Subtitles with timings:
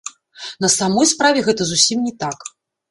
[0.65, 2.53] На самой справе гэта зусім не так.